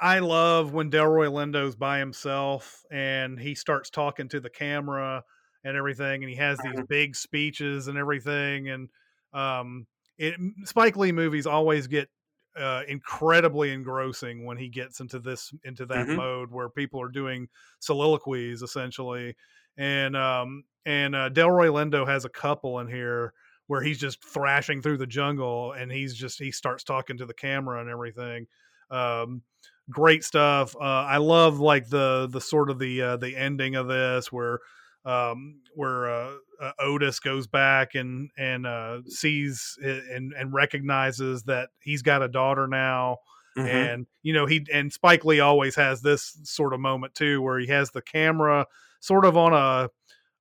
[0.00, 5.24] I love when Delroy Lindo's by himself and he starts talking to the camera
[5.64, 8.68] and everything, and he has these big speeches and everything.
[8.68, 8.88] And
[9.34, 12.08] um, it, Spike Lee movies always get
[12.58, 16.10] uh, incredibly engrossing when he gets into this into that Mhm.
[16.10, 17.48] mode where people are doing
[17.80, 19.34] soliloquies essentially
[19.76, 23.32] and um and uh delroy lindo has a couple in here
[23.66, 27.34] where he's just thrashing through the jungle and he's just he starts talking to the
[27.34, 28.46] camera and everything
[28.90, 29.42] um
[29.90, 33.88] great stuff uh i love like the the sort of the uh the ending of
[33.88, 34.60] this where
[35.08, 41.70] um, where uh, uh, Otis goes back and and uh, sees and and recognizes that
[41.80, 43.18] he's got a daughter now.
[43.56, 43.66] Mhm.
[43.66, 47.58] And you know he and Spike Lee always has this sort of moment too, where
[47.58, 48.66] he has the camera
[49.00, 49.88] sort of on a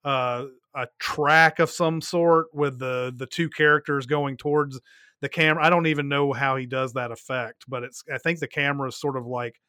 [0.08, 4.80] uh, a track of some sort with the the two characters going towards
[5.21, 5.65] the camera.
[5.65, 8.89] I don't even know how he does that effect, but it's I think the camera
[8.89, 9.60] is sort of like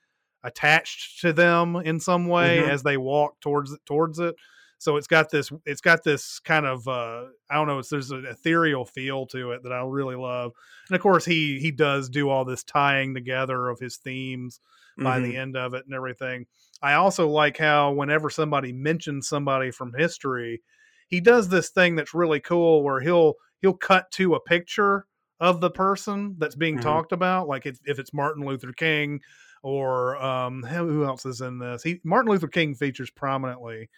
[0.44, 2.68] attached to them in some way Mhm.
[2.68, 4.34] as they walk towards it towards it.
[4.78, 8.10] So it's got this it's got this kind of uh I don't know, it's there's
[8.10, 10.52] an ethereal feel to it that I really love.
[10.88, 14.60] And of course he he does do all this tying together of his themes
[15.02, 15.20] by Mhm.
[15.20, 16.46] the end of it and everything.
[16.82, 20.62] I also like how whenever somebody mentions somebody from history,
[21.08, 25.06] he does this thing that's really cool where he'll he'll cut to a picture
[25.40, 26.80] of the person that's being Mhm.
[26.80, 29.20] talked about, like if, if it's Martin Luther King
[29.62, 31.82] or um who else is in this?
[31.82, 33.88] He Martin Luther King features prominently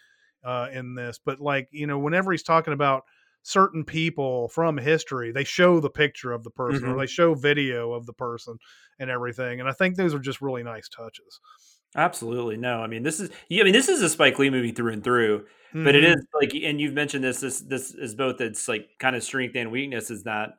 [0.44, 3.04] uh in this, but like, you know, whenever he's talking about
[3.42, 7.00] certain people from history, they show the picture of the person or Mhm.
[7.00, 8.58] they show video of the person
[8.98, 9.60] and everything.
[9.60, 11.40] And I think those are just really nice touches.
[11.96, 12.56] Absolutely.
[12.56, 14.92] No, I mean this is yeah, I mean this is a Spike Lee movie through
[14.92, 15.46] and through.
[15.82, 16.14] But it Mhm.
[16.16, 19.56] is like and you've mentioned this this this is both its like kind of strength
[19.56, 20.50] and weakness is that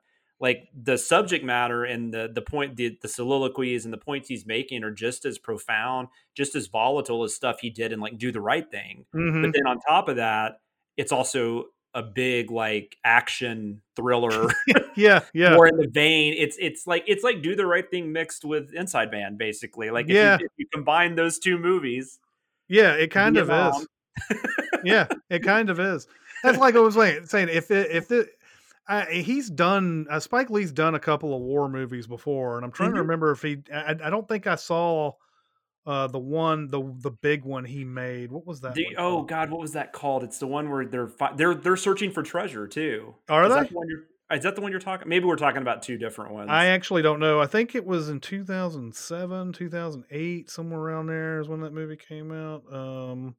[0.42, 4.46] like the subject matter and the the point the, the soliloquies and the points he's
[4.46, 8.32] making are just as profound, just as volatile as stuff he did in like Do
[8.32, 9.06] the Right Thing.
[9.16, 9.44] Mhm.
[9.44, 10.60] But then on top of that,
[10.98, 14.50] it's also a big like action thriller
[14.96, 15.54] yeah, yeah.
[15.56, 16.34] more in the vein.
[16.38, 19.92] It's it's like it's like Do the Right Thing mixed with Inside Man, basically.
[19.92, 20.38] Like if, Yeah.
[20.40, 22.20] you, if you combine those two movies,
[22.68, 23.88] Yeah, it kind of is.
[24.84, 26.08] yeah, it kind of is.
[26.44, 27.28] That's like I was saying.
[27.28, 28.30] Saying if it, if it,
[28.88, 32.72] uh, he's done uh, Spike Lee's done a couple of war movies before, and I'm
[32.72, 32.96] trying Mhm.
[32.96, 33.58] to remember if he.
[33.74, 35.14] I, I don't think I saw
[35.86, 38.32] uh, the one the the big one he made.
[38.32, 38.74] What was that?
[38.76, 39.30] The- oh called?
[39.30, 40.24] God, what was that called?
[40.24, 43.16] It's the one where they're fi- they're they're searching for treasure too.
[43.30, 43.60] Are is they?
[43.62, 45.10] That the is that the one you're talking?
[45.10, 46.50] Maybe we're talking about two different ones.
[46.50, 47.42] I actually don't know.
[47.42, 52.32] I think it was in 2007, 2008, somewhere around there is when that movie came
[52.32, 52.64] out.
[52.74, 53.36] Um,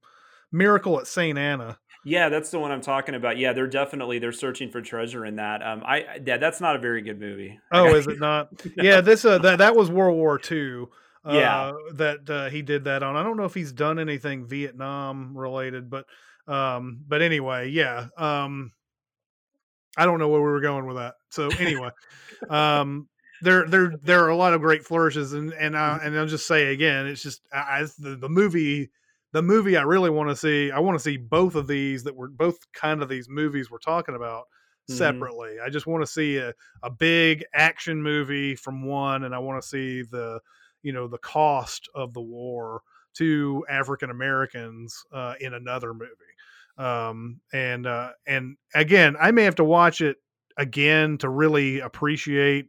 [0.51, 1.39] Miracle at St.
[1.39, 1.79] Anna.
[2.05, 3.39] Yeah, that's the one I'm talking about.
[3.39, 5.63] Yeah, they're definitely they're searching for treasure in that.
[5.63, 7.59] Um, I I- yeah, that's not a very good movie.
[7.73, 8.49] Oh, is it not?
[8.77, 10.85] Yeah, this uh, that that was World War II.
[11.25, 11.73] Uh, Yeah.
[11.95, 13.15] that uh, he did that on.
[13.17, 16.07] I don't know if he's done anything Vietnam related, but
[16.49, 18.07] um, but anyway, yeah.
[18.17, 18.73] Um,
[19.97, 21.15] I don't know where we were going with that.
[21.31, 21.91] So anyway,
[22.51, 23.09] um,
[23.43, 26.47] there there there are a lot of great flourishes, and and uh, and I'll just
[26.47, 28.91] say again, it's just I, I- the the movie.
[29.33, 32.15] The movie I really want to see, I want to see both of these that
[32.17, 34.45] were both kind of these movies we're talking about
[34.89, 35.31] Mhm.
[35.31, 35.59] separately.
[35.59, 39.63] I just want to see a, a big action movie from one, and I want
[39.63, 40.41] to see the
[40.83, 42.83] you know the cost of the war
[43.15, 46.13] to African Americans uh, in another movie.
[46.77, 50.19] Um, and uh, and again, I may have to watch it
[50.59, 52.69] again to really appreciate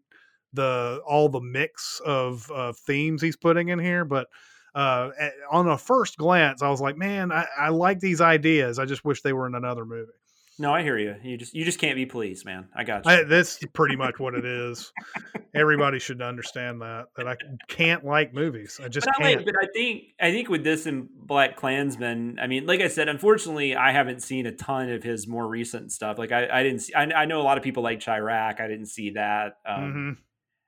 [0.54, 4.28] the all the mix of uh, themes he's putting in here, but.
[4.76, 5.10] Uh,
[5.52, 8.80] on a first glance, I was like, "Man, I, I like these ideas.
[8.80, 10.12] I just wish they were in another movie."
[10.60, 11.16] no, I hear you.
[11.24, 12.68] You just you just can't be pleased, man.
[12.76, 13.12] I got you.
[13.12, 14.92] I, that's pretty much what it is.
[15.56, 17.36] Everybody should understand that that I
[17.68, 18.80] can't like movies.
[18.84, 19.38] I just but I, can't.
[19.38, 23.10] like, but I think I think with this and BlacKkKlansman, I mean, like I said,
[23.10, 26.20] unfortunately, I haven't seen a ton of his more recent stuff.
[26.20, 26.94] Like I, I didn't see.
[26.94, 28.62] I, I know a lot of people like Chi-Raq.
[28.62, 29.58] I didn't see that.
[29.66, 30.18] Um, Mhm.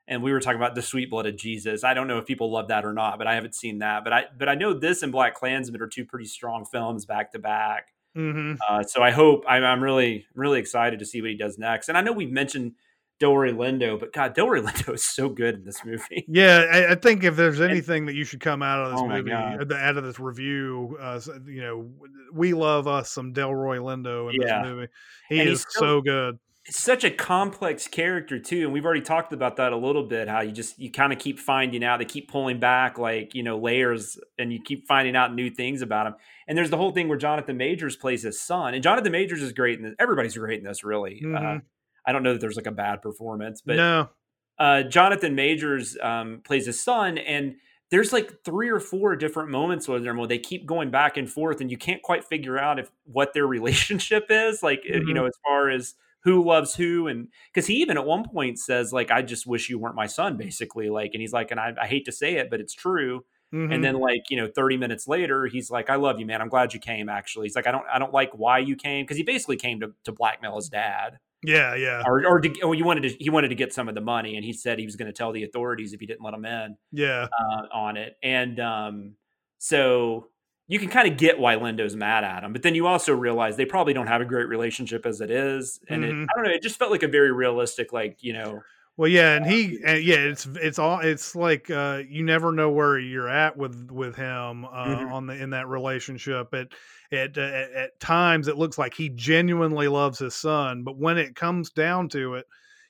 [0.07, 1.83] And we were talking about the Sweet Blood of Jesus.
[1.83, 4.03] I don't know if people love that or not, but I haven't seen that.
[4.03, 7.39] But I, but I know this and BlacKkKlansman are two pretty strong films back to
[7.39, 7.87] back.
[8.15, 8.57] Mhm.
[8.69, 11.89] Uh, so I hope I'm, I'm really really excited to see what he does next.
[11.89, 12.73] And I know we've mentioned
[13.19, 16.23] Delroy Lindo, but God, Delroy Lindo is so good in this movie.
[16.29, 19.07] Yeah, I, I think if there's anything that you should come out of this Oh
[19.07, 19.31] movie,
[19.65, 21.89] the- out of this review, uh, you know,
[22.31, 24.61] we love us some Delroy Lindo in Yeah.
[24.61, 24.87] this movie.
[25.29, 26.39] He And is so, so- good.
[26.67, 30.27] It's such a complex character too, and we've already talked about that a little bit.
[30.27, 33.43] How you just you kind of keep finding out, they keep pulling back like you
[33.43, 36.15] know layers, and you keep finding out new things about him.
[36.47, 39.53] And there's the whole thing where Jonathan Majors plays his son, and Jonathan Majors is
[39.53, 40.83] great, and everybody's great in this.
[40.83, 41.61] Really, uh, Mhm.
[42.07, 44.09] I don't know that there's like a bad performance, but no,
[44.57, 47.55] uh, Jonathan Majors um, plays his son, and
[47.91, 51.29] there's like three or four different moments with them where they keep going back and
[51.29, 54.63] forth, and you can't quite figure out if what their relationship is.
[54.63, 55.13] Like uh, you Mhm.
[55.13, 55.95] know, as far as
[56.25, 59.69] who loves who, and because he even at one point says like, "I just wish
[59.69, 60.89] you weren't my son," basically.
[60.89, 63.23] Like, and he's like, and I, I hate to say it, but it's true.
[63.53, 63.73] Mhm.
[63.73, 66.41] And then like you know, 30 minutes later, he's like, "I love you, man.
[66.41, 69.05] I'm glad you came." Actually, he's like, "I don't, I don't like why you came,"
[69.05, 72.73] because he basically came to to blackmail his dad yeah, yeah, or or, to, or
[72.73, 74.85] you wanted to he wanted to get some of the money and he said he
[74.85, 77.27] was going to tell the authorities if he didn't let him in yeah.
[77.39, 79.13] uh, on it and um
[79.57, 80.27] so
[80.67, 83.55] you can kind of get why Lindo's mad at him, but then you also realize
[83.57, 86.27] they probably don't have a great relationship as it is, and it, Mhm.
[86.29, 86.51] I don't know.
[86.51, 88.65] It just felt like a very realistic, like you know,
[88.97, 92.71] Well, yeah, and he, and yeah, it's it's all it's like uh, you never know
[92.71, 95.09] where you're at with with him uh, Mhm.
[95.09, 96.53] on the in that relationship.
[96.53, 96.73] It
[97.11, 101.35] at, at at times it looks like he genuinely loves his son, but when it
[101.35, 102.45] comes down to it,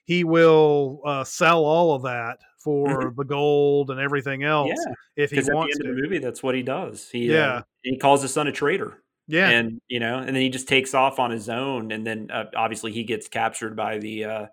[0.06, 4.90] he will uh, sell all of that for the gold and everything else Mm-hmm.
[5.18, 5.24] yeah.
[5.24, 5.90] if he Because at the wants end to.
[5.92, 7.10] of the movie, that's what he does.
[7.12, 7.58] He Yeah.
[7.58, 9.04] uh, he calls his son a traitor.
[9.28, 12.30] yeah, and you know and then he just takes off on his own and then
[12.32, 14.46] uh, obviously he gets captured by the uh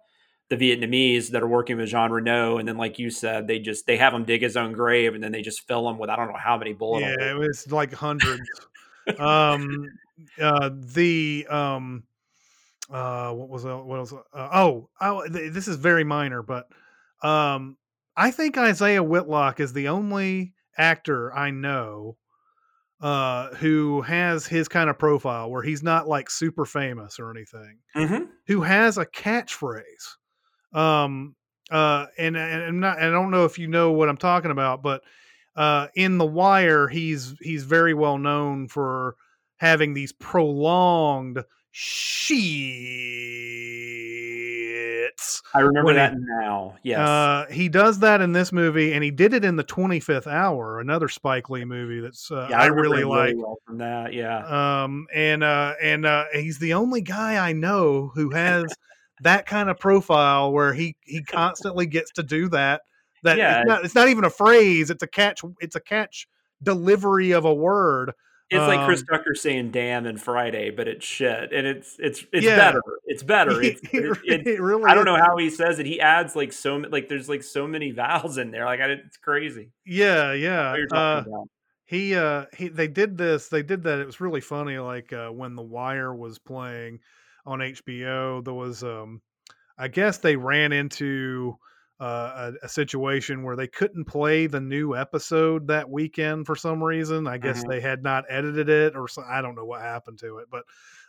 [0.50, 3.86] the vietnamese that are working with jean reno and then like you said they just
[3.86, 6.16] they have him dig his own grave and then they just fill him with i
[6.16, 7.06] don't know how many bullets.
[7.18, 8.42] yeah, it was like hundreds.
[9.18, 9.86] um,
[10.40, 12.02] uh, the um,
[12.90, 16.68] uh, what was what was uh, oh oh this is very minor, but
[17.22, 17.76] um,
[18.16, 22.16] I think Isiah Whitlock is the only actor I know
[23.00, 27.78] uh who has his kind of profile where he's not like super famous or anything
[27.96, 28.28] Mhm.
[28.46, 30.16] who has a catchphrase.
[30.72, 31.34] Um,
[31.70, 34.82] uh, and, and I'm not, I don't know if you know what I'm talking about,
[34.82, 35.02] but
[35.56, 39.16] uh, in The Wire, he's he's very well known for
[39.56, 41.42] having these prolonged
[41.72, 42.12] shits.
[45.54, 49.02] i remember When he- that now yes Uh, he does that in this movie, and
[49.04, 52.66] he did it in the 25th Hour, another Spike Lee movie that's uh, yeah I,
[52.66, 53.36] remember really like.
[53.36, 58.10] well from that yeah Um, and uh, and uh, he's the only guy I know
[58.14, 58.64] who has
[59.22, 62.82] that kind of profile where he he constantly gets to do that.
[63.22, 63.60] That Yeah.
[63.60, 65.42] it's not it's not even a phrase; it's a catch.
[65.60, 66.26] It's a catch
[66.62, 68.12] delivery of a word.
[68.58, 72.24] It's like chris um, tucker saying damn and friday but it's shit and it's it's
[72.32, 72.56] it's Yeah.
[72.56, 75.78] better it's better it's, It it, it- it really I don't know how he says
[75.78, 75.86] it.
[75.86, 78.64] He adds like so like there's like so many vowels in there.
[78.64, 79.70] Like I, it's crazy.
[79.84, 80.76] Yeah, yeah.
[80.92, 81.24] Uh,
[81.84, 85.28] he uh he they did this they did that it was really funny like uh
[85.28, 87.00] when the wire was playing
[87.44, 89.20] on hbo there was um
[89.76, 91.54] i guess they ran into
[92.02, 96.82] uh, a, a situation where they couldn't play the new episode that weekend for some
[96.82, 97.68] reason i guess Mhm.
[97.68, 100.64] they had not edited it or so, i don't know what happened to it but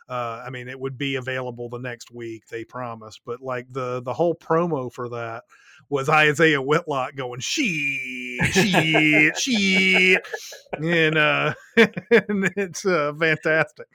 [0.08, 2.46] uh, I mean, it would be available the next week.
[2.48, 5.44] They promised, but like the the whole promo for that
[5.88, 10.26] was Isiah Whitlock going shit, shit, shit,
[10.72, 13.86] and uh, and it's uh, fantastic.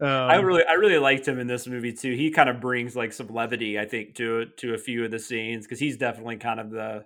[0.00, 2.14] Um, I really I really liked him in this movie too.
[2.14, 5.18] He kind of brings like some levity, I think, to to a few of the
[5.18, 7.04] scenes because he's definitely kind of the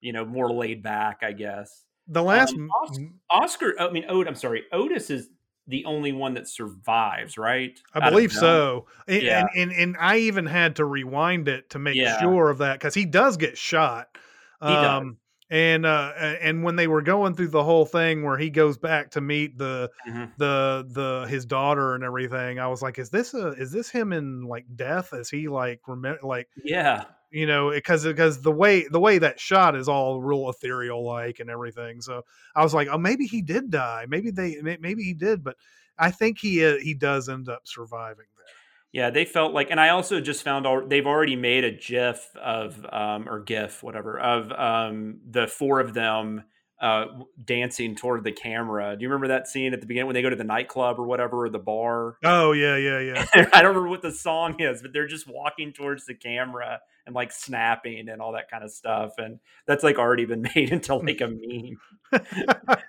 [0.00, 1.84] you know more laid back, I guess.
[2.08, 5.28] the last um, m- Os- Oscar, I mean, Ot, I'm sorry, Otis is
[5.72, 7.80] the only one that survives, right?
[7.94, 8.86] I believe so.
[9.08, 9.40] And, Yeah.
[9.40, 12.16] and, and and I even had to rewind it to make Yeah.
[12.18, 14.16] sure of that because he does get shot.
[14.60, 15.18] Um,
[15.50, 19.10] and uh, and when they were going through the whole thing where he goes back
[19.12, 20.32] to meet the Mhm.
[20.38, 24.12] the the his daughter and everything, I was like, is this a is this him
[24.12, 25.12] in like death?
[25.12, 29.40] Is he like remember like Yeah, you know because because the way the way that
[29.40, 32.22] shot is all real ethereal like and everything so
[32.54, 35.56] i was like oh maybe he did die maybe they maybe he did but
[35.98, 38.46] i think he uh, he does end up surviving there
[38.92, 39.08] yeah.
[39.08, 42.86] They felt like, and I also just found out they've already made a GIF of
[42.92, 46.44] um or GIF whatever of um the four of them
[46.82, 47.06] uh
[47.42, 48.96] dancing toward the camera.
[48.96, 51.04] Do you remember that scene at the beginning when they go to the nightclub or
[51.04, 52.18] whatever or the bar?
[52.24, 55.72] oh yeah yeah yeah I don't remember what the song is, but they're just walking
[55.72, 59.14] towards the camera and like snapping and all that kind of stuff.
[59.18, 61.78] And that's like already been made into like a meme.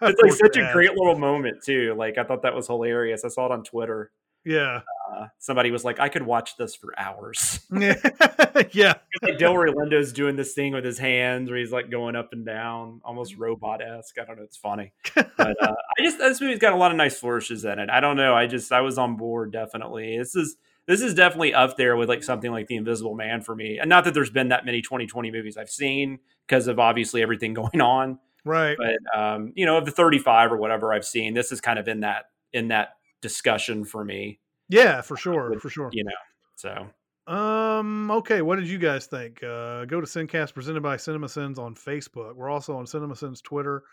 [0.05, 1.95] It's like such a great little moment too.
[1.97, 3.23] Like I thought that was hilarious.
[3.23, 4.11] I saw it on Twitter.
[4.45, 4.81] Yeah
[5.11, 7.59] Uh, somebody was like, I could watch this for hours.
[7.71, 7.95] yeah
[9.21, 12.45] like Delroy Lindo's doing this thing with his hands where he's like going up and
[12.45, 14.17] down, almost robot esque.
[14.19, 14.43] I don't know.
[14.43, 14.93] It's funny.
[15.15, 17.89] But uh, I just, this movie's got a lot of nice flourishes in it.
[17.89, 18.33] I don't know.
[18.33, 20.17] I just, I was on board definitely.
[20.17, 23.55] This is, this is definitely up there with like something like The Invisible Man for
[23.55, 23.77] me.
[23.79, 27.53] And not that there's been that many 2020 movies I've seen because of obviously everything
[27.53, 28.19] going on.
[28.43, 31.79] right But, um, you know, of the 35 or whatever I've seen, this is kind
[31.79, 36.11] of in that, in that discussion for me, yeah for sure for sure you know.
[36.55, 36.87] So
[37.25, 38.11] Um.
[38.11, 38.41] Okay.
[38.41, 39.41] What did you guys think?
[39.41, 42.35] Uh, go to Sincast presented by CinemaSins on Facebook.
[42.35, 43.83] We're also on CinemaSins Twitter.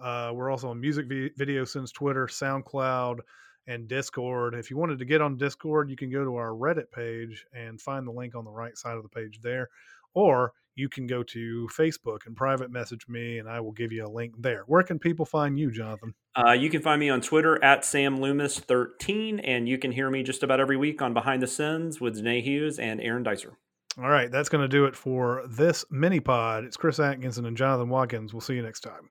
[0.00, 3.18] Uh, we're also on Music Vi- Video Sins Twitter, SoundCloud,
[3.66, 4.54] and Discord.
[4.54, 7.78] If you wanted to get on Discord, you can go to our Reddit page and
[7.78, 9.68] find the link on the right side of the page there,
[10.14, 14.06] or you can go to Facebook and private message me, and I will give you
[14.06, 14.62] a link there.
[14.66, 16.14] Where can people find you, Jonathan?
[16.36, 20.22] Uh, you can find me on Twitter at Sam Loomis13, and you can hear me
[20.22, 23.52] just about every week on Behind the Sins with Danae Hughes and Aaron Dicer.
[23.98, 26.64] All right, that's going to do it for this mini pod.
[26.64, 28.32] It's Chris Atkinson and Jonathan Watkins.
[28.32, 29.10] We'll see you next time.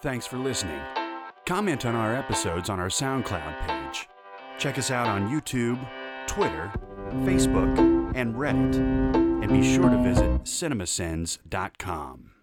[0.00, 0.80] Thanks for listening.
[1.44, 4.08] Comment on our episodes on our SoundCloud page.
[4.58, 5.84] Check us out on YouTube,
[6.28, 6.70] Twitter,
[7.24, 9.27] Facebook, and Reddit.
[9.48, 12.37] Be sure to visit cinemasins.com.